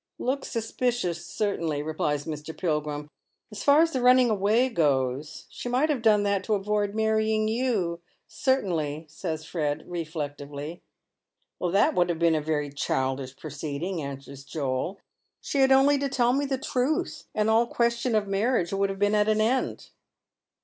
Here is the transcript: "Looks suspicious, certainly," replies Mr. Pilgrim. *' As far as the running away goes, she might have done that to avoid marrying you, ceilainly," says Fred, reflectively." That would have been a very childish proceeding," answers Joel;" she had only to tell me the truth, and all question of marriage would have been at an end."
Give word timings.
"Looks 0.17 0.47
suspicious, 0.51 1.23
certainly," 1.23 1.83
replies 1.83 2.25
Mr. 2.25 2.57
Pilgrim. 2.57 3.07
*' 3.29 3.51
As 3.51 3.61
far 3.61 3.83
as 3.83 3.91
the 3.93 4.01
running 4.01 4.31
away 4.31 4.67
goes, 4.67 5.45
she 5.51 5.69
might 5.69 5.91
have 5.91 6.01
done 6.01 6.23
that 6.23 6.43
to 6.45 6.55
avoid 6.55 6.95
marrying 6.95 7.47
you, 7.47 7.99
ceilainly," 8.27 9.05
says 9.07 9.45
Fred, 9.45 9.83
reflectively." 9.87 10.81
That 11.61 11.93
would 11.93 12.09
have 12.09 12.17
been 12.17 12.33
a 12.33 12.41
very 12.41 12.71
childish 12.71 13.35
proceeding," 13.37 14.01
answers 14.01 14.43
Joel;" 14.43 14.97
she 15.39 15.59
had 15.59 15.71
only 15.71 15.99
to 15.99 16.09
tell 16.09 16.33
me 16.33 16.47
the 16.47 16.57
truth, 16.57 17.25
and 17.35 17.47
all 17.47 17.67
question 17.67 18.15
of 18.15 18.27
marriage 18.27 18.73
would 18.73 18.89
have 18.89 18.97
been 18.97 19.13
at 19.13 19.29
an 19.29 19.39
end." 19.39 19.91